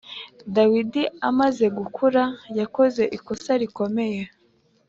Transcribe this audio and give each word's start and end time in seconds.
Dawidi 0.55 1.03
amaze 1.29 1.65
gukura 1.77 2.23
yakoze 2.59 3.03
ikosa 3.17 3.51
rikomeye 3.61 4.21